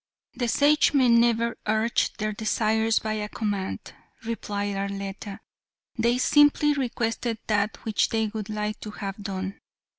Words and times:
"The 0.33 0.47
Sagemen 0.47 1.19
never 1.19 1.59
urged 1.67 2.17
their 2.17 2.33
desires 2.33 2.97
by 2.97 3.13
a 3.13 3.29
command," 3.29 3.93
replied 4.25 4.75
Arletta, 4.75 5.41
"they 5.95 6.17
simply 6.17 6.73
requested 6.73 7.37
that 7.45 7.77
which 7.85 8.09
they 8.09 8.25
would 8.29 8.49
like 8.49 8.79
to 8.79 8.89
have 8.89 9.17
done. 9.21 9.59